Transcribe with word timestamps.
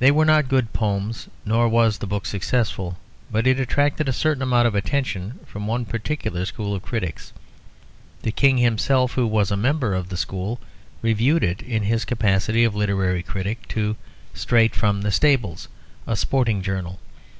They 0.00 0.10
were 0.10 0.24
not 0.24 0.48
good 0.48 0.72
poems, 0.72 1.28
nor 1.44 1.68
was 1.68 1.98
the 1.98 2.08
book 2.08 2.26
successful, 2.26 2.98
but 3.30 3.46
it 3.46 3.60
attracted 3.60 4.08
a 4.08 4.12
certain 4.12 4.42
amount 4.42 4.66
of 4.66 4.74
attention 4.74 5.38
from 5.46 5.68
one 5.68 5.84
particular 5.84 6.44
school 6.44 6.74
of 6.74 6.82
critics. 6.82 7.32
The 8.22 8.32
King 8.32 8.58
himself, 8.58 9.12
who 9.12 9.28
was 9.28 9.52
a 9.52 9.56
member 9.56 9.94
of 9.94 10.08
the 10.08 10.16
school, 10.16 10.58
reviewed 11.02 11.44
it 11.44 11.62
in 11.62 11.84
his 11.84 12.04
capacity 12.04 12.64
of 12.64 12.74
literary 12.74 13.22
critic 13.22 13.68
to 13.68 13.94
"Straight 14.32 14.74
from 14.74 15.02
the 15.02 15.12
Stables," 15.12 15.68
a 16.04 16.16
sporting 16.16 16.60
journal. 16.60 16.98